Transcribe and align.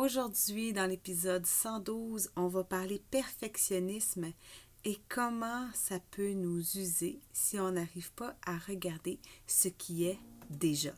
Aujourd'hui, 0.00 0.72
dans 0.72 0.88
l'épisode 0.88 1.44
112, 1.44 2.30
on 2.36 2.46
va 2.46 2.62
parler 2.62 3.02
perfectionnisme 3.10 4.26
et 4.84 4.96
comment 5.08 5.66
ça 5.74 5.96
peut 6.12 6.34
nous 6.34 6.60
user 6.60 7.18
si 7.32 7.58
on 7.58 7.72
n'arrive 7.72 8.12
pas 8.12 8.36
à 8.46 8.58
regarder 8.58 9.18
ce 9.48 9.66
qui 9.66 10.06
est 10.06 10.20
déjà. 10.50 10.92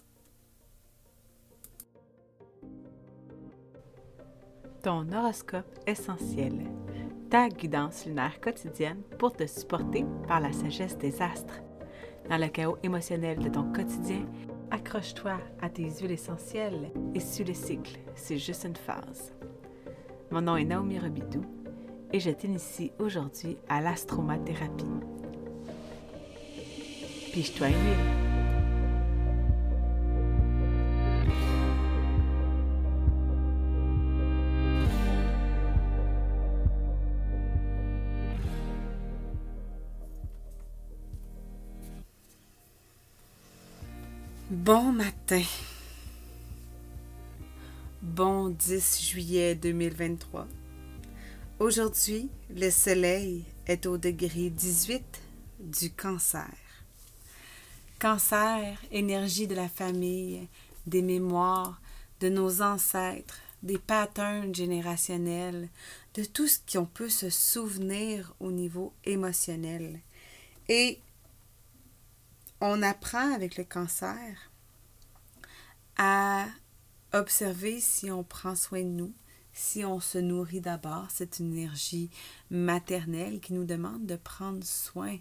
Ton 4.82 5.10
horoscope 5.12 5.78
essentiel, 5.86 6.70
ta 7.30 7.48
guidance 7.48 8.04
lunaire 8.04 8.38
quotidienne 8.38 9.00
pour 9.18 9.32
te 9.32 9.46
supporter 9.46 10.04
par 10.28 10.40
la 10.40 10.52
sagesse 10.52 10.98
des 10.98 11.22
astres. 11.22 11.62
Dans 12.28 12.36
le 12.36 12.48
chaos 12.48 12.76
émotionnel 12.82 13.38
de 13.38 13.48
ton 13.48 13.72
quotidien, 13.72 14.26
accroche-toi 14.70 15.38
à 15.60 15.68
tes 15.68 15.88
huiles 15.90 16.12
essentielles 16.12 16.90
et 17.14 17.20
suis 17.20 17.44
le 17.44 17.54
cycle, 17.54 17.98
c'est 18.14 18.38
juste 18.38 18.64
une 18.64 18.76
phase. 18.76 19.32
Mon 20.30 20.40
nom 20.40 20.56
est 20.56 20.64
Naomi 20.64 20.98
Robidou 20.98 21.42
et 22.12 22.20
je 22.20 22.30
t'initie 22.30 22.92
aujourd'hui 22.98 23.56
à 23.68 23.80
l'astromathérapie. 23.80 24.84
Piche-toi 27.32 27.68
une 27.68 27.74
huile. 27.74 28.19
Bon 44.72 44.92
matin. 44.92 45.42
Bon 48.02 48.50
10 48.50 49.02
juillet 49.04 49.56
2023. 49.56 50.46
Aujourd'hui, 51.58 52.30
le 52.54 52.70
soleil 52.70 53.46
est 53.66 53.86
au 53.86 53.98
degré 53.98 54.48
18 54.48 55.02
du 55.58 55.90
cancer. 55.90 56.54
Cancer, 57.98 58.80
énergie 58.92 59.48
de 59.48 59.56
la 59.56 59.68
famille, 59.68 60.46
des 60.86 61.02
mémoires, 61.02 61.80
de 62.20 62.28
nos 62.28 62.62
ancêtres, 62.62 63.40
des 63.64 63.78
patterns 63.78 64.54
générationnels, 64.54 65.68
de 66.14 66.22
tout 66.22 66.46
ce 66.46 66.60
qu'on 66.72 66.86
peut 66.86 67.08
se 67.08 67.28
souvenir 67.28 68.32
au 68.38 68.52
niveau 68.52 68.92
émotionnel. 69.04 69.98
Et 70.68 71.00
on 72.60 72.82
apprend 72.82 73.34
avec 73.34 73.56
le 73.56 73.64
cancer 73.64 74.49
à 76.02 76.46
observer 77.12 77.78
si 77.78 78.10
on 78.10 78.24
prend 78.24 78.56
soin 78.56 78.82
de 78.82 78.88
nous, 78.88 79.12
si 79.52 79.84
on 79.84 80.00
se 80.00 80.16
nourrit 80.16 80.62
d'abord. 80.62 81.08
C'est 81.10 81.40
une 81.40 81.52
énergie 81.52 82.08
maternelle 82.48 83.38
qui 83.38 83.52
nous 83.52 83.64
demande 83.64 84.06
de 84.06 84.16
prendre 84.16 84.64
soin 84.64 85.18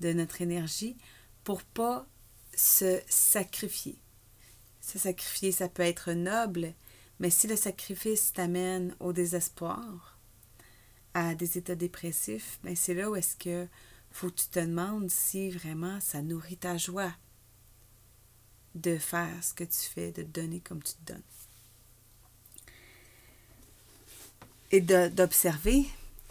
de 0.00 0.12
notre 0.12 0.42
énergie 0.42 0.98
pour 1.44 1.62
pas 1.62 2.06
se 2.54 3.00
sacrifier. 3.08 3.98
Se 4.82 4.98
sacrifier, 4.98 5.50
ça 5.50 5.70
peut 5.70 5.82
être 5.82 6.12
noble, 6.12 6.74
mais 7.18 7.30
si 7.30 7.46
le 7.46 7.56
sacrifice 7.56 8.34
t'amène 8.34 8.94
au 9.00 9.14
désespoir, 9.14 10.18
à 11.14 11.34
des 11.34 11.56
états 11.56 11.74
dépressifs, 11.74 12.58
ben 12.62 12.76
c'est 12.76 12.92
là 12.92 13.08
où 13.08 13.16
est-ce 13.16 13.36
que 13.36 13.66
faut 14.10 14.28
que 14.28 14.42
tu 14.42 14.48
te 14.48 14.60
demandes 14.60 15.10
si 15.10 15.50
vraiment 15.50 15.98
ça 16.00 16.20
nourrit 16.20 16.58
ta 16.58 16.76
joie 16.76 17.14
de 18.76 18.98
faire 18.98 19.42
ce 19.42 19.54
que 19.54 19.64
tu 19.64 19.88
fais, 19.94 20.12
de 20.12 20.22
donner 20.22 20.60
comme 20.60 20.82
tu 20.82 20.92
te 20.94 21.12
donnes. 21.12 21.22
Et 24.70 24.80
d'observer, 24.80 25.86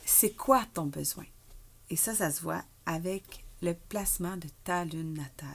c'est 0.06 0.32
quoi 0.36 0.66
ton 0.74 0.86
besoin? 0.86 1.26
Et 1.90 1.96
ça, 1.96 2.14
ça 2.14 2.32
se 2.32 2.42
voit 2.42 2.64
avec 2.86 3.46
le 3.62 3.74
placement 3.74 4.38
de 4.38 4.48
ta 4.64 4.86
lune 4.86 5.14
natale. 5.14 5.50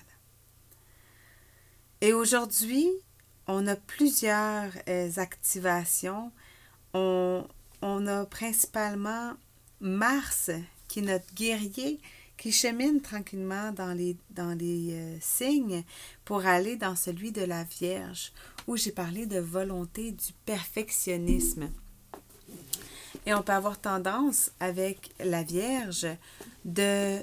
Et 2.01 2.13
aujourd'hui, 2.13 2.89
on 3.47 3.67
a 3.67 3.77
plusieurs 3.77 4.73
euh, 4.89 5.11
activations. 5.17 6.33
On, 6.95 7.47
on 7.83 8.07
a 8.07 8.25
principalement 8.25 9.35
Mars, 9.81 10.51
qui 10.89 11.01
est 11.01 11.03
notre 11.03 11.35
guerrier, 11.35 12.01
qui 12.41 12.53
chemine 12.53 13.03
tranquillement 13.03 13.71
dans 13.73 13.93
les, 13.93 14.17
les 14.59 14.95
euh, 14.95 15.17
signes 15.21 15.85
pour 16.25 16.47
aller 16.47 16.77
dans 16.77 16.97
celui 16.97 17.33
de 17.33 17.43
la 17.43 17.65
Vierge, 17.65 18.33
où 18.67 18.79
j'ai 18.79 18.93
parlé 18.93 19.27
de 19.27 19.39
volonté 19.39 20.13
du 20.13 20.33
perfectionnisme. 20.47 21.71
Et 23.27 23.35
on 23.35 23.43
peut 23.43 23.53
avoir 23.53 23.79
tendance 23.79 24.53
avec 24.59 25.11
la 25.23 25.43
Vierge 25.43 26.07
de, 26.65 27.21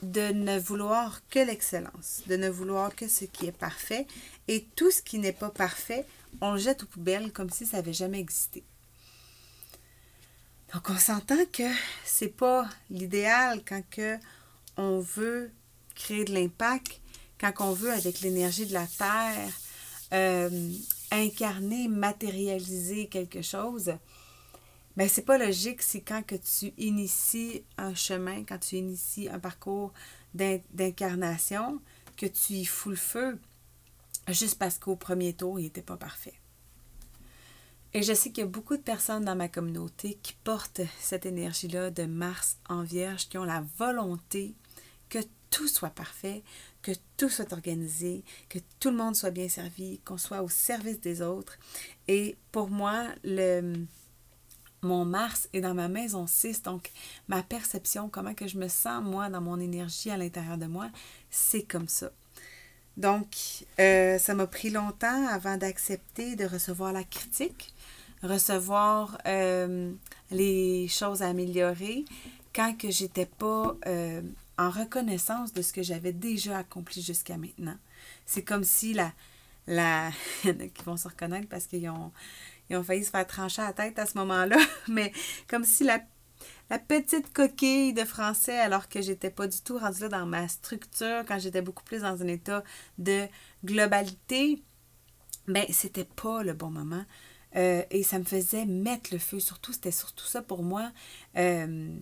de 0.00 0.32
ne 0.32 0.58
vouloir 0.58 1.20
que 1.28 1.40
l'excellence, 1.40 2.22
de 2.26 2.36
ne 2.36 2.48
vouloir 2.48 2.96
que 2.96 3.06
ce 3.06 3.26
qui 3.26 3.48
est 3.48 3.52
parfait, 3.52 4.06
et 4.48 4.64
tout 4.76 4.90
ce 4.90 5.02
qui 5.02 5.18
n'est 5.18 5.34
pas 5.34 5.50
parfait, 5.50 6.06
on 6.40 6.56
jette 6.56 6.84
aux 6.84 6.86
poubelles 6.86 7.32
comme 7.32 7.50
si 7.50 7.66
ça 7.66 7.76
n'avait 7.76 7.92
jamais 7.92 8.20
existé. 8.20 8.64
Donc, 10.72 10.88
on 10.88 10.98
s'entend 10.98 11.44
que 11.52 11.68
c'est 12.04 12.28
pas 12.28 12.68
l'idéal 12.90 13.62
quand 13.66 13.82
on 14.76 15.00
veut 15.00 15.50
créer 15.96 16.24
de 16.24 16.32
l'impact, 16.32 17.00
quand 17.40 17.52
on 17.60 17.72
veut, 17.72 17.90
avec 17.90 18.20
l'énergie 18.20 18.66
de 18.66 18.72
la 18.72 18.86
Terre, 18.86 19.52
euh, 20.12 20.70
incarner, 21.10 21.88
matérialiser 21.88 23.08
quelque 23.08 23.42
chose. 23.42 23.92
Mais 24.96 25.08
c'est 25.08 25.22
pas 25.22 25.38
logique, 25.38 25.82
c'est 25.82 26.02
quand 26.02 26.22
tu 26.26 26.72
inities 26.78 27.64
un 27.76 27.94
chemin, 27.94 28.44
quand 28.44 28.58
tu 28.58 28.76
inities 28.76 29.28
un 29.28 29.38
parcours 29.38 29.92
d'incarnation, 30.34 31.80
que 32.16 32.26
tu 32.26 32.52
y 32.52 32.64
fous 32.64 32.90
le 32.90 32.96
feu 32.96 33.38
juste 34.28 34.58
parce 34.58 34.78
qu'au 34.78 34.94
premier 34.94 35.32
tour, 35.32 35.58
il 35.58 35.64
n'était 35.64 35.82
pas 35.82 35.96
parfait. 35.96 36.39
Et 37.92 38.02
je 38.02 38.12
sais 38.12 38.30
qu'il 38.30 38.44
y 38.44 38.46
a 38.46 38.50
beaucoup 38.50 38.76
de 38.76 38.82
personnes 38.82 39.24
dans 39.24 39.34
ma 39.34 39.48
communauté 39.48 40.18
qui 40.22 40.34
portent 40.44 40.82
cette 41.00 41.26
énergie-là 41.26 41.90
de 41.90 42.04
Mars 42.04 42.56
en 42.68 42.82
Vierge, 42.82 43.28
qui 43.28 43.36
ont 43.36 43.44
la 43.44 43.64
volonté 43.78 44.54
que 45.08 45.18
tout 45.50 45.66
soit 45.66 45.90
parfait, 45.90 46.44
que 46.82 46.92
tout 47.16 47.28
soit 47.28 47.52
organisé, 47.52 48.22
que 48.48 48.60
tout 48.78 48.90
le 48.90 48.96
monde 48.96 49.16
soit 49.16 49.32
bien 49.32 49.48
servi, 49.48 49.98
qu'on 50.04 50.18
soit 50.18 50.42
au 50.42 50.48
service 50.48 51.00
des 51.00 51.20
autres. 51.20 51.58
Et 52.06 52.36
pour 52.52 52.70
moi, 52.70 53.08
mon 54.82 55.04
Mars 55.04 55.48
est 55.52 55.60
dans 55.60 55.74
ma 55.74 55.88
maison 55.88 56.28
6, 56.28 56.62
donc 56.62 56.92
ma 57.26 57.42
perception, 57.42 58.08
comment 58.08 58.34
que 58.34 58.46
je 58.46 58.56
me 58.56 58.68
sens, 58.68 59.02
moi, 59.02 59.28
dans 59.28 59.40
mon 59.40 59.58
énergie 59.58 60.10
à 60.10 60.16
l'intérieur 60.16 60.58
de 60.58 60.66
moi, 60.66 60.90
c'est 61.28 61.64
comme 61.64 61.88
ça. 61.88 62.12
Donc, 62.96 63.64
euh, 63.78 64.18
ça 64.18 64.34
m'a 64.34 64.46
pris 64.46 64.70
longtemps 64.70 65.26
avant 65.28 65.56
d'accepter 65.56 66.36
de 66.36 66.44
recevoir 66.44 66.92
la 66.92 67.04
critique, 67.04 67.72
recevoir 68.22 69.18
euh, 69.26 69.92
les 70.30 70.88
choses 70.88 71.22
à 71.22 71.28
améliorer 71.28 72.04
quand 72.54 72.76
que 72.76 72.90
j'étais 72.90 73.26
pas 73.26 73.76
euh, 73.86 74.22
en 74.58 74.70
reconnaissance 74.70 75.52
de 75.52 75.62
ce 75.62 75.72
que 75.72 75.82
j'avais 75.82 76.12
déjà 76.12 76.58
accompli 76.58 77.02
jusqu'à 77.02 77.36
maintenant. 77.36 77.76
C'est 78.26 78.42
comme 78.42 78.64
si 78.64 78.92
la, 78.92 79.12
la 79.66 80.10
qui 80.42 80.84
vont 80.84 80.96
se 80.96 81.08
reconnaître 81.08 81.48
parce 81.48 81.66
qu'ils 81.66 81.88
ont, 81.88 82.12
ils 82.68 82.76
ont 82.76 82.82
failli 82.82 83.04
se 83.04 83.10
faire 83.10 83.26
trancher 83.26 83.62
la 83.62 83.72
tête 83.72 83.98
à 83.98 84.06
ce 84.06 84.18
moment-là, 84.18 84.58
mais 84.88 85.12
comme 85.48 85.64
si 85.64 85.84
la, 85.84 86.00
la 86.68 86.78
petite 86.78 87.32
coquille 87.32 87.94
de 87.94 88.04
français, 88.04 88.58
alors 88.58 88.88
que 88.88 89.00
j'étais 89.00 89.30
pas 89.30 89.46
du 89.46 89.60
tout 89.60 89.78
rendue 89.78 90.00
là 90.00 90.08
dans 90.08 90.26
ma 90.26 90.46
structure, 90.48 91.24
quand 91.26 91.38
j'étais 91.38 91.62
beaucoup 91.62 91.84
plus 91.84 92.02
dans 92.02 92.20
un 92.20 92.28
état 92.28 92.62
de 92.98 93.26
globalité, 93.64 94.62
ben 95.48 95.64
c'était 95.70 96.04
pas 96.04 96.42
le 96.42 96.52
bon 96.52 96.70
moment. 96.70 97.04
Euh, 97.56 97.82
et 97.90 98.02
ça 98.02 98.18
me 98.18 98.24
faisait 98.24 98.66
mettre 98.66 99.12
le 99.12 99.18
feu. 99.18 99.40
Surtout, 99.40 99.72
c'était 99.72 99.90
surtout 99.90 100.26
ça 100.26 100.42
pour 100.42 100.62
moi. 100.62 100.92
Euh, 101.36 101.96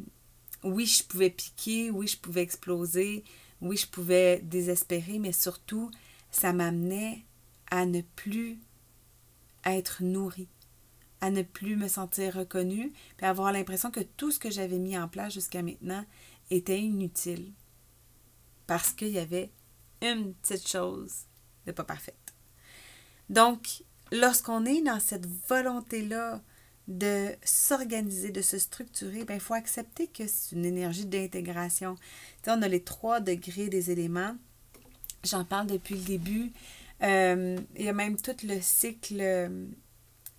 oui, 0.62 0.86
je 0.86 1.04
pouvais 1.04 1.30
piquer, 1.30 1.90
oui, 1.90 2.06
je 2.06 2.18
pouvais 2.18 2.42
exploser, 2.42 3.24
oui, 3.60 3.76
je 3.76 3.86
pouvais 3.86 4.40
désespérer, 4.40 5.18
mais 5.18 5.32
surtout, 5.32 5.90
ça 6.30 6.52
m'amenait 6.52 7.24
à 7.70 7.86
ne 7.86 8.00
plus 8.00 8.58
être 9.64 10.02
nourrie, 10.02 10.48
à 11.20 11.30
ne 11.30 11.42
plus 11.42 11.76
me 11.76 11.88
sentir 11.88 12.34
reconnue, 12.34 12.92
puis 13.16 13.26
avoir 13.26 13.52
l'impression 13.52 13.90
que 13.90 14.00
tout 14.00 14.30
ce 14.30 14.38
que 14.38 14.50
j'avais 14.50 14.78
mis 14.78 14.98
en 14.98 15.08
place 15.08 15.34
jusqu'à 15.34 15.62
maintenant 15.62 16.04
était 16.50 16.80
inutile. 16.80 17.52
Parce 18.66 18.92
qu'il 18.92 19.08
y 19.08 19.18
avait 19.18 19.50
une 20.02 20.34
petite 20.34 20.68
chose 20.68 21.24
de 21.66 21.72
pas 21.72 21.84
parfaite. 21.84 22.34
Donc, 23.30 23.82
lorsqu'on 24.12 24.64
est 24.64 24.82
dans 24.82 25.00
cette 25.00 25.26
volonté-là 25.48 26.40
de 26.86 27.28
s'organiser, 27.44 28.30
de 28.30 28.40
se 28.40 28.58
structurer, 28.58 29.24
ben, 29.24 29.34
il 29.34 29.40
faut 29.40 29.54
accepter 29.54 30.06
que 30.06 30.26
c'est 30.26 30.56
une 30.56 30.64
énergie 30.64 31.06
d'intégration. 31.06 31.96
On 32.46 32.62
a 32.62 32.68
les 32.68 32.82
trois 32.82 33.20
degrés 33.20 33.68
des 33.68 33.90
éléments. 33.90 34.34
J'en 35.24 35.44
parle 35.44 35.66
depuis 35.66 35.96
le 35.96 36.04
début. 36.04 36.52
Euh, 37.02 37.58
il 37.76 37.84
y 37.84 37.88
a 37.88 37.92
même 37.92 38.16
tout 38.16 38.36
le 38.42 38.60
cycle 38.60 39.20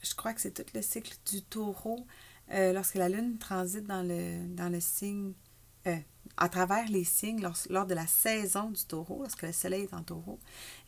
je 0.01 0.16
crois 0.16 0.33
que 0.33 0.42
c'est 0.42 0.51
tout 0.51 0.71
le 0.74 0.81
cycle 0.81 1.13
du 1.30 1.42
taureau, 1.42 2.06
euh, 2.51 2.74
lorsque 2.74 2.95
la 2.95 3.10
lune 3.10 3.38
transite 3.38 3.86
dans 3.86 4.01
le, 4.01 4.48
dans 4.48 4.69
le 4.69 4.80
signe, 4.80 5.33
euh, 5.88 5.98
à 6.38 6.50
travers 6.50 6.88
les 6.89 7.04
signes, 7.04 7.42
lors, 7.42 7.57
lors, 7.69 7.86
de 7.86 7.94
la 7.94 8.07
saison 8.07 8.69
du 8.69 8.83
taureau, 8.86 9.19
lorsque 9.21 9.44
le 9.44 9.51
soleil 9.51 9.83
est 9.83 9.94
en 9.94 10.04
taureau, 10.04 10.39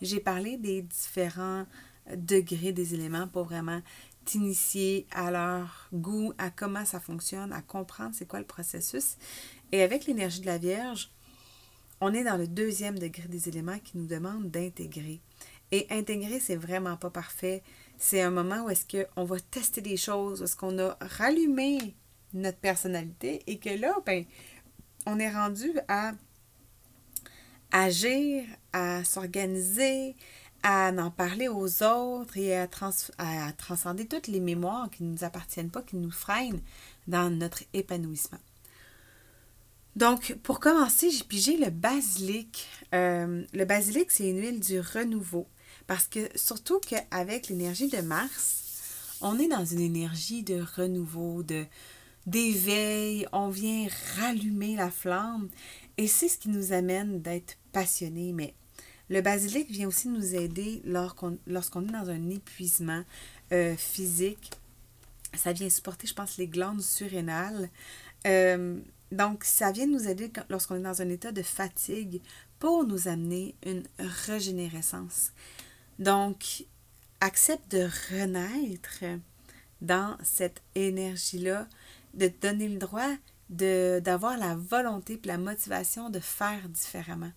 j'ai 0.02 0.20
parlé 0.20 0.58
des 0.58 0.82
différents 0.82 1.66
degrés 2.16 2.72
des 2.72 2.94
éléments 2.94 3.28
pour 3.28 3.46
vraiment 3.46 3.82
t'initier 4.26 5.08
à 5.12 5.32
leur 5.32 5.90
goût, 5.94 6.34
à 6.38 6.50
comment 6.50 6.86
ça 6.86 7.00
fonctionne, 7.00 7.52
à 7.54 7.62
comprendre 7.62 8.12
c'est 8.14 8.28
quoi 8.28 8.40
le 8.40 8.46
processus. 8.46 9.18
Et 9.72 9.82
avec 9.82 10.06
l'énergie 10.06 10.42
de 10.42 10.46
la 10.46 10.58
Vierge, 10.58 11.10
on 12.02 12.14
est 12.14 12.24
dans 12.24 12.38
le 12.38 12.48
deuxième 12.48 12.98
degré 12.98 13.28
des 13.28 13.48
éléments 13.48 13.80
qui 13.80 13.98
nous 13.98 14.08
demande 14.08 14.50
d'intégrer. 14.50 15.22
Et 15.72 15.88
intégrer, 15.90 16.40
c'est 16.40 16.56
vraiment 16.56 16.98
pas 16.98 17.10
parfait. 17.10 17.64
C'est 17.98 18.22
un 18.22 18.32
moment 18.32 18.66
où 18.66 18.70
est-ce 18.70 18.86
qu'on 18.86 19.24
va 19.24 19.40
tester 19.40 19.82
des 19.82 19.98
choses, 19.98 20.42
où 20.42 20.44
est-ce 20.44 20.56
qu'on 20.56 20.78
a 20.80 20.98
rallumé 21.00 21.96
notre 22.34 22.58
personnalité 22.58 23.42
et 23.48 23.58
que 23.60 23.70
là, 23.70 23.96
ben, 24.06 24.26
on 25.06 25.20
est 25.20 25.32
rendu 25.32 25.72
à 25.88 26.14
agir, 27.72 28.44
à 28.74 29.04
s'organiser, 29.04 30.16
à 30.64 30.92
en 30.92 31.12
parler 31.12 31.48
aux 31.48 31.84
autres 31.84 32.38
et 32.38 32.56
à, 32.58 32.68
transcender 32.68 34.08
toutes 34.08 34.28
les 34.28 34.40
mémoires 34.40 34.90
qui 34.90 35.04
ne 35.04 35.12
nous 35.12 35.24
appartiennent 35.24 35.72
pas, 35.72 35.82
qui 35.82 35.96
nous 35.96 36.12
freinent 36.12 36.62
dans 37.08 37.30
notre 37.30 37.64
épanouissement. 37.74 38.40
Donc, 39.96 40.38
pour 40.44 40.60
commencer, 40.60 41.12
j'ai 41.12 41.24
pigé 41.24 41.58
le 41.58 41.70
basilic. 41.70 42.68
Euh, 42.94 43.44
le 43.54 43.66
basilic, 43.66 44.10
c'est 44.10 44.30
une 44.30 44.40
huile 44.40 44.60
du 44.60 44.80
renouveau. 44.80 45.48
Parce 45.88 46.08
que 46.08 46.30
surtout 46.36 46.80
qu'avec 46.80 47.50
l'énergie 47.50 47.90
de 47.90 48.00
Mars, 48.00 49.18
on 49.22 49.38
est 49.40 49.50
dans 49.50 49.66
une 49.66 49.82
énergie 49.82 50.44
de 50.44 50.64
renouveau, 50.76 51.44
de 51.44 51.66
d'éveil, 52.28 53.26
on 53.32 53.50
vient 53.50 53.88
rallumer 54.18 54.76
la 54.76 54.92
flamme 54.92 55.50
et 55.98 56.08
c'est 56.08 56.28
ce 56.28 56.38
qui 56.38 56.50
nous 56.50 56.72
amène 56.72 57.22
d'être 57.22 57.58
passionnés. 57.72 58.32
Mais 58.34 58.54
le 59.12 59.20
basilic 59.20 59.70
vient 59.70 59.90
aussi 59.90 60.08
nous 60.08 60.36
aider 60.36 60.82
lorsqu'on 60.86 61.84
est 61.84 61.92
dans 61.92 62.10
un 62.10 62.30
épuisement 62.30 63.04
euh, 63.52 63.76
physique. 63.76 64.52
Ça 65.36 65.52
vient 65.52 65.70
supporter, 65.70 66.08
je 66.08 66.14
pense, 66.14 66.38
les 66.38 66.48
glandes 66.48 66.82
surrénales. 66.82 67.70
Euh, 68.26 68.80
donc, 69.12 69.44
ça 69.44 69.74
vient 69.74 69.86
nous 69.86 70.08
aider 70.08 70.32
lorsqu'on 70.50 70.78
est 70.78 70.84
dans 70.84 71.02
un 71.02 71.10
état 71.10 71.34
de 71.34 71.42
fatigue 71.42 72.22
pour 72.58 72.86
nous 72.86 73.10
amener 73.10 73.54
une 73.66 73.84
régénérescence. 74.00 75.34
Donc, 76.00 76.64
accepte 77.20 77.70
de 77.70 77.90
renaître 78.14 79.04
dans 79.82 80.16
cette 80.24 80.62
énergie-là, 80.76 81.68
de 82.14 82.30
te 82.30 82.48
donner 82.48 82.70
le 82.70 82.78
droit 82.78 83.14
d'avoir 83.50 84.38
la 84.38 84.56
volonté 84.56 85.20
et 85.22 85.28
la 85.28 85.38
motivation 85.38 86.10
de 86.10 86.20
faire 86.22 86.70
différemment. 86.70 87.32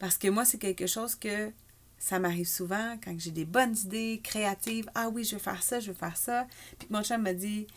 Parce 0.00 0.18
que 0.18 0.26
moi, 0.26 0.44
c'est 0.44 0.58
quelque 0.58 0.88
chose 0.88 1.14
que 1.14 1.52
ça 1.98 2.18
m'arrive 2.18 2.48
souvent 2.48 2.96
quand 3.04 3.14
j'ai 3.18 3.30
des 3.30 3.44
bonnes 3.44 3.76
idées 3.84 4.20
créatives. 4.24 4.90
Ah 4.96 5.10
oui, 5.10 5.22
je 5.22 5.36
vais 5.36 5.42
faire 5.42 5.62
ça, 5.62 5.78
je 5.78 5.92
vais 5.92 5.98
faire 5.98 6.16
ça. 6.16 6.46
Puis 6.78 6.88
mon 6.90 7.04
chum 7.04 7.22
me 7.22 7.32
dit 7.32 7.68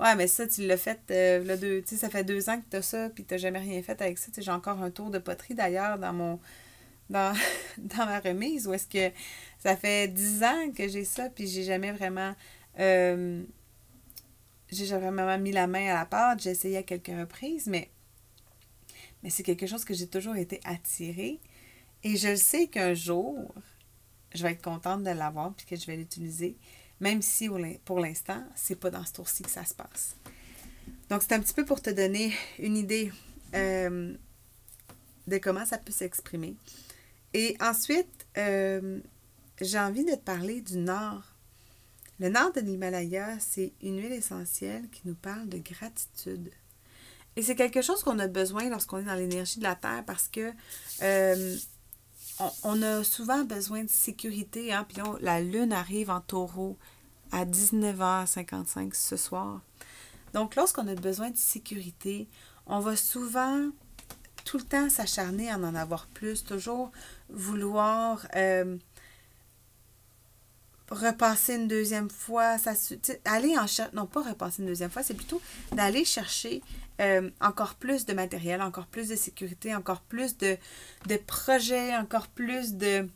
Ouais, 0.00 0.14
mais 0.16 0.26
ça, 0.28 0.46
tu 0.46 0.66
l'as 0.66 0.76
fait, 0.78 1.00
euh, 1.10 1.56
deux, 1.56 1.82
tu 1.82 1.88
sais, 1.88 1.96
ça 1.96 2.08
fait 2.08 2.24
deux 2.24 2.48
ans 2.48 2.58
que 2.60 2.64
tu 2.70 2.76
as 2.76 2.82
ça, 2.82 3.10
puis 3.10 3.24
tu 3.24 3.34
n'as 3.34 3.38
jamais 3.38 3.58
rien 3.58 3.82
fait 3.82 4.00
avec 4.00 4.16
ça. 4.16 4.30
j'ai 4.36 4.50
encore 4.50 4.80
un 4.82 4.90
tour 4.90 5.10
de 5.10 5.18
poterie 5.18 5.54
d'ailleurs 5.54 5.98
dans 5.98 6.12
mon. 6.12 6.40
Dans, 7.10 7.34
dans 7.78 8.06
ma 8.06 8.20
remise, 8.20 8.66
où 8.66 8.74
est-ce 8.74 8.86
que 8.86 9.14
ça 9.58 9.76
fait 9.76 10.08
dix 10.08 10.42
ans 10.42 10.70
que 10.74 10.88
j'ai 10.88 11.04
ça, 11.04 11.28
puis 11.30 11.46
j'ai 11.46 11.64
jamais 11.64 11.92
vraiment. 11.92 12.34
Euh, 12.78 13.42
j'ai 14.70 14.86
jamais 14.86 15.10
vraiment 15.10 15.38
mis 15.38 15.52
la 15.52 15.66
main 15.66 15.90
à 15.90 15.94
la 15.94 16.06
pâte. 16.06 16.42
J'ai 16.42 16.50
essayé 16.50 16.78
à 16.78 16.82
quelques 16.82 17.08
reprises, 17.08 17.66
mais, 17.66 17.90
mais 19.22 19.30
c'est 19.30 19.42
quelque 19.42 19.66
chose 19.66 19.84
que 19.84 19.94
j'ai 19.94 20.06
toujours 20.06 20.36
été 20.36 20.60
attirée. 20.64 21.40
Et 22.04 22.16
je 22.16 22.34
sais 22.36 22.68
qu'un 22.68 22.94
jour, 22.94 23.54
je 24.34 24.42
vais 24.42 24.52
être 24.52 24.62
contente 24.62 25.02
de 25.02 25.10
l'avoir, 25.10 25.52
puis 25.54 25.66
que 25.66 25.76
je 25.76 25.86
vais 25.86 25.96
l'utiliser 25.96 26.56
même 27.00 27.22
si 27.22 27.48
pour 27.84 28.00
l'instant, 28.00 28.42
c'est 28.54 28.76
pas 28.76 28.90
dans 28.90 29.04
ce 29.04 29.12
tour-ci 29.12 29.42
que 29.42 29.50
ça 29.50 29.64
se 29.64 29.74
passe. 29.74 30.16
Donc, 31.10 31.22
c'est 31.22 31.32
un 31.32 31.40
petit 31.40 31.54
peu 31.54 31.64
pour 31.64 31.80
te 31.80 31.90
donner 31.90 32.32
une 32.58 32.76
idée 32.76 33.12
euh, 33.54 34.14
de 35.26 35.38
comment 35.38 35.64
ça 35.64 35.78
peut 35.78 35.92
s'exprimer. 35.92 36.56
Et 37.34 37.56
ensuite, 37.60 38.26
euh, 38.36 39.00
j'ai 39.60 39.78
envie 39.78 40.04
de 40.04 40.12
te 40.12 40.20
parler 40.20 40.60
du 40.60 40.78
nord. 40.78 41.22
Le 42.18 42.30
nord 42.30 42.52
de 42.52 42.60
l'Himalaya, 42.60 43.38
c'est 43.38 43.72
une 43.80 44.00
huile 44.00 44.12
essentielle 44.12 44.88
qui 44.90 45.02
nous 45.04 45.14
parle 45.14 45.48
de 45.48 45.58
gratitude. 45.58 46.50
Et 47.36 47.42
c'est 47.42 47.54
quelque 47.54 47.82
chose 47.82 48.02
qu'on 48.02 48.18
a 48.18 48.26
besoin 48.26 48.68
lorsqu'on 48.68 48.98
est 48.98 49.04
dans 49.04 49.14
l'énergie 49.14 49.60
de 49.60 49.64
la 49.64 49.76
Terre 49.76 50.02
parce 50.04 50.26
que 50.26 50.52
euh, 51.02 51.56
on, 52.62 52.82
a 52.82 53.04
souvent 53.04 53.44
besoin 53.44 53.84
de 53.84 53.90
sécurité. 53.90 54.72
Hein? 54.72 54.86
Puis 54.88 55.02
la 55.20 55.40
lune 55.40 55.72
arrive 55.72 56.10
en 56.10 56.20
taureau 56.20 56.76
à 57.32 57.44
19h55 57.44 58.94
ce 58.94 59.16
soir. 59.16 59.60
Donc, 60.34 60.56
lorsqu'on 60.56 60.86
a 60.88 60.94
besoin 60.94 61.30
de 61.30 61.36
sécurité, 61.36 62.28
on 62.66 62.80
va 62.80 62.96
souvent 62.96 63.70
tout 64.44 64.58
le 64.58 64.64
temps 64.64 64.88
s'acharner 64.88 65.50
à 65.50 65.56
en 65.56 65.74
avoir 65.74 66.06
plus, 66.06 66.44
toujours 66.44 66.90
vouloir 67.28 68.26
euh, 68.36 68.76
repasser 70.90 71.54
une 71.54 71.68
deuxième 71.68 72.10
fois, 72.10 72.58
ça, 72.58 72.72
aller 73.24 73.58
en 73.58 73.66
chercher, 73.66 73.94
non 73.94 74.06
pas 74.06 74.22
repasser 74.22 74.62
une 74.62 74.68
deuxième 74.68 74.90
fois, 74.90 75.02
c'est 75.02 75.14
plutôt 75.14 75.40
d'aller 75.72 76.04
chercher 76.04 76.62
euh, 77.00 77.30
encore 77.40 77.74
plus 77.74 78.06
de 78.06 78.12
matériel, 78.12 78.62
encore 78.62 78.86
plus 78.86 79.08
de 79.08 79.16
sécurité, 79.16 79.74
encore 79.74 80.00
plus 80.00 80.36
de, 80.38 80.56
de 81.06 81.16
projets, 81.16 81.96
encore 81.96 82.28
plus 82.28 82.74
de 82.74 83.08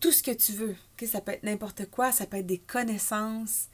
tout 0.00 0.12
ce 0.12 0.22
que 0.22 0.30
tu 0.30 0.52
veux. 0.52 0.76
ça 1.06 1.20
peut 1.20 1.32
être 1.32 1.42
n'importe 1.42 1.90
quoi, 1.90 2.12
ça 2.12 2.26
peut 2.26 2.38
être 2.38 2.46
des 2.46 2.58
connaissances. 2.58 3.66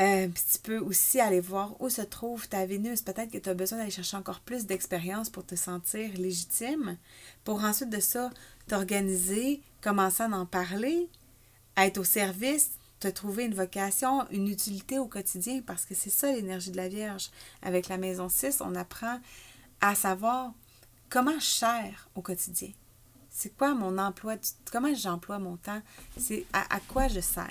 Euh, 0.00 0.28
tu 0.28 0.58
peux 0.60 0.78
aussi 0.78 1.20
aller 1.20 1.40
voir 1.40 1.74
où 1.80 1.88
se 1.88 2.02
trouve 2.02 2.48
ta 2.48 2.64
Vénus. 2.64 3.02
Peut-être 3.02 3.32
que 3.32 3.38
tu 3.38 3.48
as 3.48 3.54
besoin 3.54 3.78
d'aller 3.78 3.90
chercher 3.90 4.16
encore 4.16 4.40
plus 4.40 4.64
d'expérience 4.64 5.28
pour 5.28 5.44
te 5.44 5.56
sentir 5.56 6.10
légitime, 6.16 6.96
pour 7.44 7.64
ensuite 7.64 7.90
de 7.90 8.00
ça 8.00 8.30
t'organiser, 8.68 9.60
commencer 9.80 10.22
à 10.22 10.28
en 10.28 10.46
parler, 10.46 11.08
être 11.86 11.98
au 11.98 12.04
service, 12.04 12.70
te 13.00 13.08
trouver 13.08 13.44
une 13.44 13.54
vocation, 13.54 14.26
une 14.30 14.48
utilité 14.48 14.98
au 14.98 15.06
quotidien, 15.06 15.62
parce 15.66 15.84
que 15.84 15.94
c'est 15.94 16.10
ça 16.10 16.32
l'énergie 16.32 16.70
de 16.70 16.76
la 16.76 16.88
Vierge. 16.88 17.30
Avec 17.62 17.88
la 17.88 17.96
maison 17.96 18.28
6, 18.28 18.60
on 18.60 18.74
apprend 18.74 19.20
à 19.80 19.94
savoir 19.94 20.52
comment 21.08 21.38
je 21.38 21.66
au 22.14 22.22
quotidien. 22.22 22.70
C'est 23.30 23.56
quoi 23.56 23.74
mon 23.74 23.98
emploi, 23.98 24.34
comment 24.72 24.94
j'emploie 24.94 25.38
mon 25.38 25.56
temps, 25.56 25.80
c'est 26.18 26.44
à, 26.52 26.74
à 26.74 26.80
quoi 26.80 27.06
je 27.06 27.20
sers? 27.20 27.46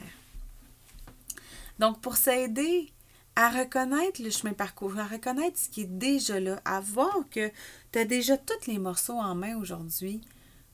Donc, 1.79 2.01
pour 2.01 2.17
s'aider 2.17 2.91
à 3.35 3.49
reconnaître 3.49 4.21
le 4.21 4.31
chemin 4.31 4.53
parcouru, 4.53 4.99
à 4.99 5.05
reconnaître 5.05 5.59
ce 5.59 5.69
qui 5.69 5.81
est 5.81 5.97
déjà 5.97 6.39
là, 6.39 6.59
à 6.65 6.79
voir 6.79 7.15
que 7.29 7.51
tu 7.91 7.99
as 7.99 8.05
déjà 8.05 8.35
tous 8.35 8.65
les 8.65 8.79
morceaux 8.79 9.19
en 9.19 9.35
main 9.35 9.55
aujourd'hui 9.57 10.21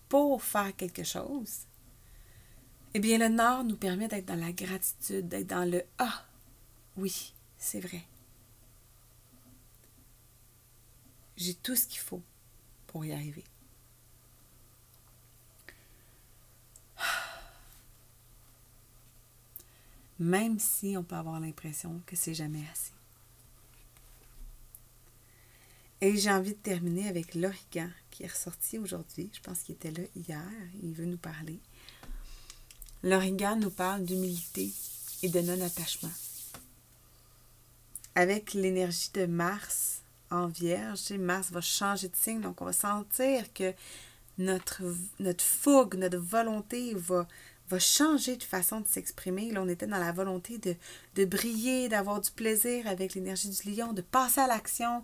pour 0.07 0.41
faire 0.41 0.73
quelque 0.75 1.03
chose, 1.03 1.65
eh 2.95 2.99
bien, 2.99 3.17
le 3.17 3.27
Nord 3.29 3.63
nous 3.63 3.75
permet 3.75 4.07
d'être 4.07 4.25
dans 4.25 4.39
la 4.39 4.51
gratitude, 4.51 5.27
d'être 5.27 5.47
dans 5.47 5.69
le 5.69 5.83
Ah, 5.97 6.25
oui, 6.97 7.33
c'est 7.57 7.79
vrai. 7.79 8.03
J'ai 11.35 11.55
tout 11.55 11.75
ce 11.75 11.87
qu'il 11.87 11.99
faut 11.99 12.21
pour 12.85 13.03
y 13.03 13.11
arriver. 13.11 13.43
Même 20.19 20.59
si 20.59 20.95
on 20.95 21.03
peut 21.03 21.15
avoir 21.15 21.39
l'impression 21.39 21.99
que 22.05 22.15
c'est 22.15 22.35
jamais 22.35 22.63
assez. 22.71 22.93
Et 26.01 26.17
j'ai 26.17 26.31
envie 26.31 26.51
de 26.51 26.57
terminer 26.59 27.07
avec 27.07 27.33
l'origan 27.33 27.89
qui 28.11 28.23
est 28.23 28.27
ressorti 28.27 28.77
aujourd'hui. 28.77 29.31
Je 29.33 29.39
pense 29.39 29.63
qu'il 29.63 29.73
était 29.75 29.89
là 29.91 30.03
hier. 30.15 30.43
Il 30.83 30.93
veut 30.93 31.05
nous 31.05 31.17
parler. 31.17 31.59
L'origan 33.03 33.57
nous 33.57 33.69
parle 33.69 34.03
d'humilité 34.05 34.71
et 35.23 35.29
de 35.29 35.41
non-attachement. 35.41 36.11
Avec 38.15 38.53
l'énergie 38.53 39.09
de 39.13 39.25
Mars 39.25 40.01
en 40.31 40.47
Vierge, 40.47 41.11
Mars 41.11 41.51
va 41.51 41.59
changer 41.59 42.07
de 42.07 42.15
signe, 42.15 42.39
donc 42.39 42.61
on 42.61 42.65
va 42.65 42.73
sentir 42.73 43.51
que 43.53 43.73
notre, 44.37 44.81
fougue, 45.39 45.95
notre 45.95 46.17
volonté 46.17 46.93
va, 46.95 47.27
va 47.69 47.79
changer 47.79 48.37
de 48.37 48.43
façon 48.43 48.79
de 48.79 48.87
s'exprimer. 48.87 49.51
Là, 49.51 49.61
on 49.61 49.67
était 49.67 49.87
dans 49.87 49.97
la 49.97 50.13
volonté 50.13 50.57
de, 50.57 50.75
de 51.15 51.25
briller, 51.25 51.89
d'avoir 51.89 52.21
du 52.21 52.31
plaisir 52.31 52.87
avec 52.87 53.15
l'énergie 53.15 53.49
du 53.49 53.71
lion, 53.71 53.91
de 53.91 54.01
passer 54.01 54.39
à 54.39 54.47
l'action, 54.47 55.03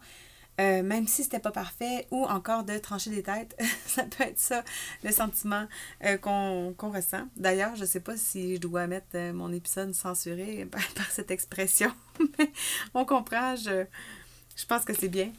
euh, 0.60 0.84
même 0.84 1.08
si 1.08 1.24
c'était 1.24 1.40
pas 1.40 1.52
parfait, 1.52 2.08
ou 2.12 2.26
encore 2.26 2.64
de 2.64 2.78
trancher 2.78 3.10
des 3.12 3.24
têtes. 3.24 3.58
ça 3.86 4.04
peut 4.04 4.24
être 4.24 4.40
ça, 4.40 4.64
le 5.04 5.12
sentiment 5.12 5.66
euh, 6.04 6.18
qu'on 6.18 6.92
ressent. 6.92 7.28
D'ailleurs, 7.38 7.76
je 7.76 7.86
sais 7.86 8.02
pas 8.02 8.18
si 8.18 8.56
je 8.56 8.62
dois 8.62 8.86
mettre 8.88 9.08
euh, 9.16 9.32
mon 9.32 9.54
épisode 9.54 9.94
censuré 9.94 10.68
par, 10.96 11.12
cette 11.12 11.32
expression, 11.32 11.92
mais 12.40 12.52
on 12.94 13.06
comprend, 13.06 13.56
je, 13.56 13.86
je 14.56 14.66
pense 14.66 14.84
que 14.84 14.94
c'est 14.94 15.08
bien. 15.08 15.32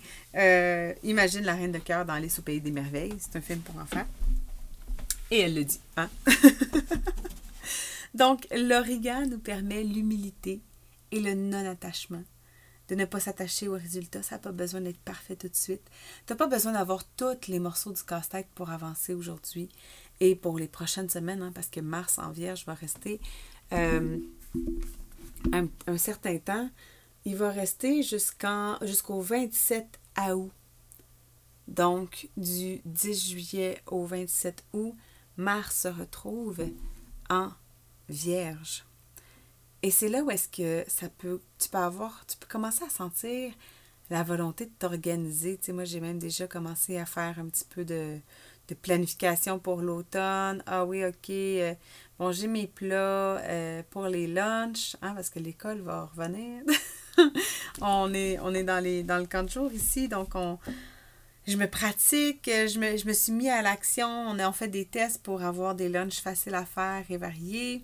imagine 1.02 1.42
la 1.42 1.54
reine 1.54 1.72
de 1.72 1.78
cœur 1.78 2.06
dans 2.06 2.16
Les 2.16 2.30
sous 2.30 2.42
pays 2.42 2.60
des 2.60 2.70
merveilles. 2.70 3.14
C'est 3.18 3.36
un 3.36 3.42
film 3.42 3.60
pour 3.60 3.76
enfants. 3.76 4.06
Et 5.30 5.40
elle 5.40 5.54
le 5.54 5.64
dit, 5.64 5.80
hein? 5.96 6.08
Donc, 8.14 8.46
l'origan 8.50 9.26
nous 9.30 9.38
permet 9.38 9.84
l'humilité 9.84 10.60
et 11.12 11.20
le 11.20 11.34
non-attachement 11.34 12.24
de 12.90 12.96
ne 12.96 13.04
pas 13.04 13.20
s'attacher 13.20 13.68
au 13.68 13.74
résultat. 13.74 14.22
Ça 14.22 14.34
n'a 14.34 14.40
pas 14.40 14.50
besoin 14.50 14.80
d'être 14.80 14.98
parfait 14.98 15.36
tout 15.36 15.48
de 15.48 15.54
suite. 15.54 15.82
Tu 16.26 16.32
n'as 16.32 16.36
pas 16.36 16.48
besoin 16.48 16.72
d'avoir 16.72 17.04
tous 17.04 17.46
les 17.46 17.60
morceaux 17.60 17.92
du 17.92 18.02
casse-tête 18.02 18.48
pour 18.56 18.70
avancer 18.70 19.14
aujourd'hui 19.14 19.68
et 20.18 20.34
pour 20.34 20.58
les 20.58 20.66
prochaines 20.66 21.08
semaines, 21.08 21.40
hein, 21.40 21.52
parce 21.54 21.68
que 21.68 21.78
Mars 21.78 22.18
en 22.18 22.30
Vierge 22.30 22.66
va 22.66 22.74
rester 22.74 23.20
euh, 23.72 24.18
un, 25.52 25.96
certain 25.98 26.36
temps. 26.38 26.68
Il 27.24 27.36
va 27.36 27.50
rester 27.50 28.02
jusqu'en, 28.02 28.76
jusqu'au 28.82 29.20
27 29.20 29.86
août. 30.34 30.50
Donc, 31.68 32.28
du 32.36 32.80
10 32.84 33.30
juillet 33.30 33.80
au 33.86 34.04
27 34.04 34.64
août, 34.72 34.96
Mars 35.36 35.82
se 35.82 35.88
retrouve 35.88 36.66
en 37.28 37.50
Vierge. 38.08 38.84
Et 39.82 39.92
c'est 39.92 40.08
là 40.08 40.24
où 40.24 40.30
est-ce 40.32 40.48
que 40.48 40.84
ça 40.90 41.08
peut, 41.08 41.40
tu 41.60 41.68
peux 41.68 41.78
avoir, 41.78 42.24
tu 42.26 42.36
peux 42.36 42.46
commencer 42.46 42.84
à 42.84 42.88
sentir 42.88 43.52
la 44.10 44.22
volonté 44.22 44.66
de 44.66 44.72
t'organiser. 44.78 45.56
Tu 45.58 45.66
sais, 45.66 45.72
moi, 45.72 45.84
j'ai 45.84 46.00
même 46.00 46.18
déjà 46.18 46.46
commencé 46.46 46.98
à 46.98 47.06
faire 47.06 47.38
un 47.38 47.46
petit 47.46 47.64
peu 47.64 47.84
de, 47.84 48.18
planification 48.82 49.58
pour 49.58 49.82
l'automne. 49.82 50.62
Ah 50.64 50.84
oui, 50.84 51.04
OK. 51.04 51.30
Euh, 51.30 51.74
bon, 52.18 52.30
j'ai 52.30 52.46
mes 52.46 52.68
plats 52.68 53.38
euh, 53.38 53.82
pour 53.90 54.06
les 54.06 54.28
lunchs, 54.28 54.96
hein, 55.02 55.12
parce 55.14 55.28
que 55.28 55.40
l'école 55.40 55.80
va 55.80 56.08
revenir. 56.14 56.62
on 57.80 58.14
est, 58.14 58.38
on 58.40 58.54
est 58.54 58.62
dans, 58.62 58.82
les, 58.82 59.02
dans 59.02 59.18
le 59.18 59.26
camp 59.26 59.42
de 59.42 59.48
jour 59.48 59.72
ici, 59.72 60.06
donc 60.06 60.36
on, 60.36 60.56
je 61.48 61.56
me 61.56 61.66
pratique, 61.66 62.44
je 62.46 62.78
me, 62.78 62.96
je 62.96 63.06
me 63.08 63.12
suis 63.12 63.32
mis 63.32 63.50
à 63.50 63.60
l'action. 63.60 64.06
On 64.06 64.38
a 64.38 64.52
fait 64.52 64.68
des 64.68 64.84
tests 64.84 65.20
pour 65.20 65.42
avoir 65.42 65.74
des 65.74 65.88
lunchs 65.88 66.20
faciles 66.20 66.54
à 66.54 66.64
faire 66.64 67.04
et 67.08 67.16
variés. 67.16 67.82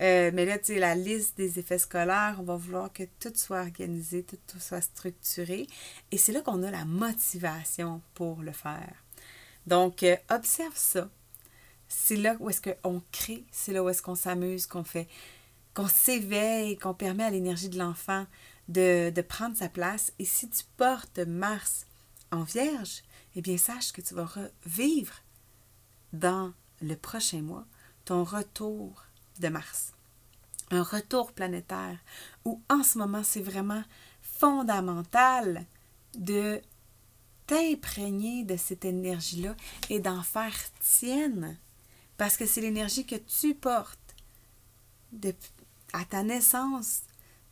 Euh, 0.00 0.30
mais 0.34 0.44
là, 0.44 0.58
tu 0.58 0.74
sais, 0.74 0.78
la 0.78 0.94
liste 0.94 1.36
des 1.36 1.58
effets 1.58 1.78
scolaires, 1.78 2.36
on 2.40 2.42
va 2.42 2.56
vouloir 2.56 2.92
que 2.92 3.04
tout 3.18 3.32
soit 3.34 3.60
organisé, 3.60 4.24
tout, 4.24 4.38
soit 4.58 4.82
structuré. 4.82 5.66
Et 6.10 6.18
c'est 6.18 6.32
là 6.32 6.42
qu'on 6.42 6.62
a 6.62 6.70
la 6.70 6.84
motivation 6.84 8.02
pour 8.14 8.42
le 8.42 8.52
faire. 8.52 9.04
Donc, 9.66 10.02
euh, 10.02 10.16
observe 10.30 10.76
ça. 10.76 11.08
C'est 11.88 12.16
là 12.16 12.36
où 12.40 12.50
est-ce 12.50 12.60
qu'on 12.60 13.02
crée, 13.12 13.44
c'est 13.50 13.72
là 13.72 13.82
où 13.82 13.88
est-ce 13.88 14.02
qu'on 14.02 14.16
s'amuse, 14.16 14.66
qu'on 14.66 14.84
fait, 14.84 15.08
qu'on 15.72 15.88
s'éveille, 15.88 16.76
qu'on 16.76 16.94
permet 16.94 17.24
à 17.24 17.30
l'énergie 17.30 17.68
de 17.68 17.78
l'enfant 17.78 18.26
de, 18.68 19.20
prendre 19.22 19.56
sa 19.56 19.68
place. 19.68 20.12
Et 20.18 20.24
si 20.24 20.48
tu 20.48 20.64
portes 20.76 21.18
Mars 21.18 21.86
en 22.32 22.42
vierge, 22.42 23.02
eh 23.34 23.40
bien, 23.40 23.56
sache 23.56 23.92
que 23.92 24.00
tu 24.00 24.14
vas 24.14 24.28
vivre 24.64 25.22
dans 26.12 26.52
le 26.80 26.96
prochain 26.96 27.42
mois 27.42 27.66
ton 28.04 28.24
retour 28.24 29.05
de 29.40 29.48
Mars. 29.48 29.92
Un 30.70 30.82
retour 30.82 31.32
planétaire 31.32 31.98
où 32.44 32.60
en 32.68 32.82
ce 32.82 32.98
moment, 32.98 33.22
c'est 33.22 33.40
vraiment 33.40 33.82
fondamental 34.20 35.64
de 36.16 36.60
t'imprégner 37.46 38.44
de 38.44 38.56
cette 38.56 38.84
énergie-là 38.84 39.54
et 39.90 40.00
d'en 40.00 40.22
faire 40.22 40.56
tienne. 40.80 41.56
Parce 42.16 42.36
que 42.36 42.46
c'est 42.46 42.60
l'énergie 42.60 43.06
que 43.06 43.16
tu 43.16 43.54
portes. 43.54 43.98
De, 45.12 45.34
à 45.92 46.04
ta 46.04 46.22
naissance, 46.22 47.02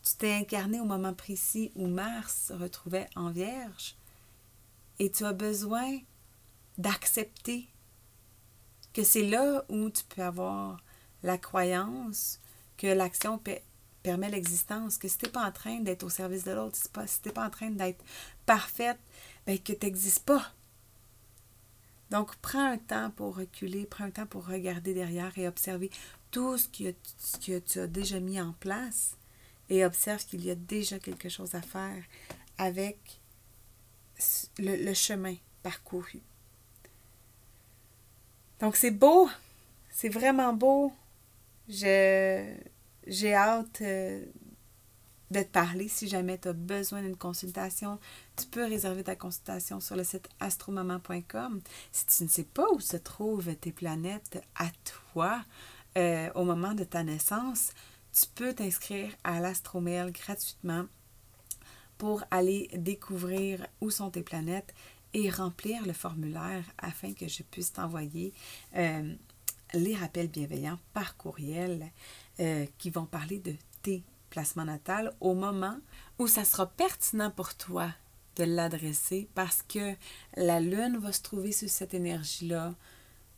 tu 0.03 0.17
t'es 0.17 0.33
incarné 0.35 0.81
au 0.81 0.85
moment 0.85 1.15
précis 1.15 1.71
où 1.77 1.87
Mars 1.87 2.47
se 2.49 2.53
retrouvait 2.53 3.09
en 3.15 3.31
Vierge. 3.31 3.97
Et 4.99 5.11
tu 5.11 5.25
as 5.25 5.33
besoin 5.33 5.99
d'accepter 6.79 7.69
que 8.93 9.03
c'est 9.03 9.25
là 9.25 9.65
où 9.69 9.91
tu 9.91 10.05
peux 10.05 10.23
avoir 10.23 10.79
la 11.25 11.39
croyance 11.39 12.39
que 12.77 12.87
l'action 12.87 13.41
permet 14.03 14.31
l'existence, 14.31 14.99
que 14.99 15.09
si 15.09 15.19
tu 15.19 15.25
n'es 15.25 15.33
pas 15.33 15.47
en 15.47 15.53
train 15.53 15.81
d'être 15.81 16.05
au 16.05 16.11
service 16.11 16.45
de 16.45 16.53
l'autre, 16.53 16.77
si 16.77 17.21
tu 17.23 17.29
n'es 17.29 17.33
pas 17.33 17.47
en 17.47 17.51
train 17.51 17.71
d'être 17.71 18.05
parfaite, 18.47 18.99
ben, 19.47 19.59
que 19.59 19.73
tu 19.73 19.87
n'existes 19.87 20.25
pas. 20.25 20.53
Donc, 22.11 22.37
prends 22.37 22.73
un 22.73 22.79
temps 22.79 23.11
pour 23.11 23.37
reculer, 23.37 23.87
prends 23.87 24.05
un 24.05 24.11
temps 24.11 24.27
pour 24.27 24.47
regarder 24.47 24.93
derrière 24.93 25.37
et 25.39 25.49
observer 25.49 25.91
tout 26.31 26.59
ce 26.59 26.69
que, 26.69 26.95
ce 27.19 27.59
tu 27.59 27.81
as 27.81 27.87
déjà 27.87 28.21
mis 28.21 28.41
en 28.41 28.53
place 28.53 29.17
et 29.71 29.85
observe 29.85 30.25
qu'il 30.27 30.45
y 30.45 30.51
a 30.51 30.55
déjà 30.55 30.99
quelque 30.99 31.31
chose 31.31 31.55
à 31.55 31.63
faire 31.63 32.05
avec 32.59 33.21
le 34.59 34.93
chemin 34.93 35.37
parcouru. 35.63 36.21
Donc, 38.61 38.77
c'est 38.77 38.91
beau, 38.91 39.31
c'est 39.91 40.11
vraiment 40.11 40.53
beau 40.53 40.93
j'ai 41.69 43.35
hâte 43.35 43.81
euh, 43.83 44.25
de 45.31 45.43
te 45.43 45.49
parler. 45.49 45.89
Si 45.89 46.09
jamais 46.09 46.39
tu 46.39 46.49
as 46.49 46.53
besoin 46.53 47.03
d'une 47.03 47.17
consultation, 47.17 47.99
tu 48.37 48.47
peux 48.47 48.65
réserver 48.65 49.05
ta 49.05 49.17
consultation 49.17 49.81
sur 49.81 49.97
le 49.97 50.05
site 50.05 50.29
astromaman.com. 50.41 51.61
Si 51.93 52.07
tu 52.07 52.25
ne 52.25 52.29
sais 52.29 52.45
pas 52.45 52.71
où 52.73 52.81
se 52.81 52.97
trouvent 52.97 53.55
tes 53.57 53.73
planètes 53.73 54.43
à 54.57 54.69
toi 55.13 55.43
euh, 55.97 56.31
au 56.35 56.45
moment 56.45 56.75
de 56.75 56.85
ta 56.85 57.03
naissance, 57.03 57.73
tu 58.13 58.27
peux 58.35 58.55
t'inscrire 58.55 59.11
à 59.25 59.41
l'Astromel 59.41 60.13
gratuitement 60.13 60.87
pour 61.99 62.25
aller 62.31 62.69
découvrir 62.75 63.67
où 63.81 63.91
sont 63.91 64.11
tes 64.11 64.23
planètes 64.23 64.75
et 65.15 65.31
remplir 65.31 65.87
le 65.87 65.93
formulaire 65.93 66.65
afin 66.79 67.13
que 67.13 67.29
je 67.29 67.43
puisse 67.43 67.73
t'envoyer 67.73 68.33
euh, 68.77 69.15
les 69.75 69.95
rappels 69.95 70.29
bienveillants 70.29 70.79
par 70.93 71.17
courriel 71.17 71.91
euh, 72.41 72.67
qui 72.79 72.91
vont 72.91 73.07
parler 73.07 73.39
de 73.39 73.55
tes 73.83 74.03
placements 74.31 74.65
natals 74.65 75.13
au 75.21 75.35
moment 75.35 75.77
où 76.19 76.27
ça 76.27 76.45
sera 76.45 76.67
pertinent 76.67 77.31
pour 77.31 77.55
toi 77.55 77.91
de 78.37 78.45
l'adresser 78.45 79.29
parce 79.35 79.63
que 79.63 79.95
la 80.37 80.61
lune 80.61 80.99
va 80.99 81.13
se 81.13 81.23
trouver 81.23 81.53
sur 81.53 81.69
cette 81.69 81.95
énergie-là 81.95 82.75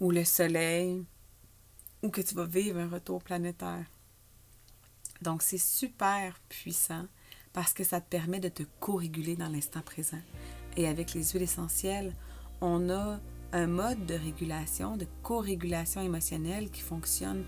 ou 0.00 0.10
le 0.10 0.24
soleil 0.24 1.04
ou 2.02 2.10
que 2.10 2.20
tu 2.20 2.34
vas 2.34 2.46
vivre 2.46 2.78
un 2.78 2.88
retour 2.88 3.22
planétaire. 3.22 3.84
Donc 5.22 5.42
c'est 5.42 5.58
super 5.58 6.38
puissant 6.48 7.06
parce 7.52 7.72
que 7.72 7.84
ça 7.84 8.00
te 8.00 8.08
permet 8.08 8.40
de 8.40 8.48
te 8.48 8.62
co-réguler 8.80 9.36
dans 9.36 9.48
l'instant 9.48 9.80
présent. 9.80 10.20
Et 10.76 10.86
avec 10.88 11.14
les 11.14 11.24
huiles 11.24 11.42
essentielles, 11.42 12.14
on 12.60 12.90
a 12.90 13.18
un 13.52 13.66
mode 13.66 14.06
de 14.06 14.14
régulation, 14.14 14.96
de 14.96 15.06
co-régulation 15.22 16.02
émotionnelle 16.02 16.70
qui 16.70 16.80
fonctionne 16.80 17.44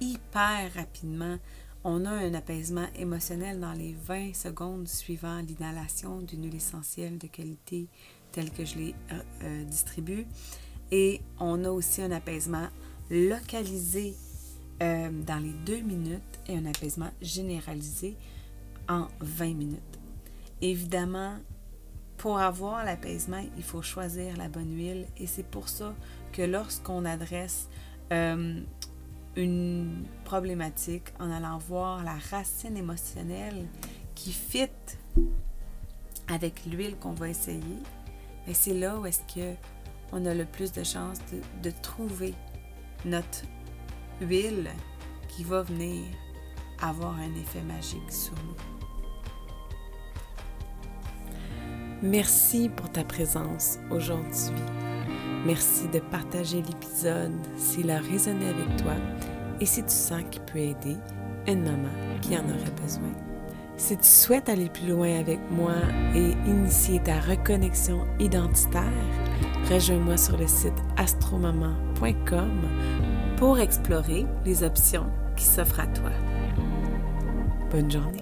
hyper 0.00 0.72
rapidement. 0.74 1.38
On 1.84 2.04
a 2.04 2.10
un 2.10 2.34
apaisement 2.34 2.86
émotionnel 2.96 3.60
dans 3.60 3.72
les 3.72 3.94
20 4.06 4.34
secondes 4.34 4.88
suivant 4.88 5.40
l'inhalation 5.40 6.20
d'une 6.20 6.44
huile 6.44 6.56
essentielle 6.56 7.18
de 7.18 7.26
qualité 7.26 7.88
telle 8.32 8.50
que 8.50 8.64
je 8.64 8.76
l'ai 8.76 8.94
euh, 9.12 9.20
euh, 9.44 9.64
distribue. 9.64 10.26
Et 10.90 11.20
on 11.38 11.64
a 11.64 11.70
aussi 11.70 12.02
un 12.02 12.10
apaisement 12.10 12.68
localisé 13.10 14.14
euh, 14.82 15.10
dans 15.10 15.38
les 15.38 15.52
deux 15.64 15.80
minutes 15.80 16.22
et 16.48 16.56
un 16.56 16.66
apaisement 16.66 17.10
généralisé 17.20 18.16
en 18.88 19.08
20 19.20 19.54
minutes. 19.54 19.98
Évidemment, 20.60 21.36
pour 22.22 22.38
avoir 22.38 22.84
l'apaisement, 22.84 23.42
il 23.56 23.64
faut 23.64 23.82
choisir 23.82 24.36
la 24.36 24.48
bonne 24.48 24.72
huile 24.76 25.06
et 25.18 25.26
c'est 25.26 25.42
pour 25.42 25.68
ça 25.68 25.92
que 26.32 26.42
lorsqu'on 26.42 27.04
adresse 27.04 27.68
euh, 28.12 28.60
une 29.34 30.04
problématique 30.24 31.08
en 31.18 31.32
allant 31.32 31.58
voir 31.58 32.04
la 32.04 32.14
racine 32.30 32.76
émotionnelle 32.76 33.66
qui 34.14 34.30
fit 34.30 34.68
avec 36.28 36.64
l'huile 36.64 36.94
qu'on 36.94 37.10
va 37.10 37.28
essayer, 37.28 37.82
ben, 38.46 38.54
c'est 38.54 38.74
là 38.74 39.00
où 39.00 39.06
est-ce 39.06 39.22
que 39.34 39.56
on 40.12 40.24
a 40.24 40.32
le 40.32 40.44
plus 40.44 40.70
de 40.70 40.84
chances 40.84 41.18
de, 41.32 41.40
de 41.68 41.74
trouver 41.82 42.34
notre 43.04 43.42
huile 44.20 44.70
qui 45.26 45.42
va 45.42 45.62
venir 45.62 46.04
avoir 46.80 47.18
un 47.18 47.34
effet 47.34 47.62
magique 47.62 48.12
sur 48.12 48.34
nous. 48.44 48.71
Merci 52.02 52.68
pour 52.68 52.90
ta 52.90 53.04
présence 53.04 53.78
aujourd'hui. 53.88 54.50
Merci 55.46 55.86
de 55.88 56.00
partager 56.00 56.60
l'épisode 56.60 57.32
s'il 57.56 57.92
a 57.92 57.98
résonné 57.98 58.48
avec 58.48 58.76
toi 58.76 58.94
et 59.60 59.66
si 59.66 59.82
tu 59.84 59.94
sens 59.94 60.22
qu'il 60.28 60.42
peut 60.42 60.58
aider 60.58 60.96
une 61.46 61.62
maman 61.62 61.92
qui 62.20 62.36
en 62.36 62.44
aurait 62.44 62.82
besoin. 62.82 63.12
Si 63.76 63.96
tu 63.96 64.04
souhaites 64.04 64.48
aller 64.48 64.68
plus 64.68 64.88
loin 64.88 65.18
avec 65.18 65.38
moi 65.50 65.74
et 66.14 66.32
initier 66.48 67.00
ta 67.00 67.20
reconnexion 67.20 68.04
identitaire, 68.18 68.82
rejoins-moi 69.70 70.16
sur 70.16 70.36
le 70.36 70.48
site 70.48 70.72
astromaman.com 70.96 72.68
pour 73.36 73.60
explorer 73.60 74.26
les 74.44 74.64
options 74.64 75.06
qui 75.36 75.44
s'offrent 75.44 75.80
à 75.80 75.86
toi. 75.86 76.10
Bonne 77.70 77.90
journée. 77.90 78.21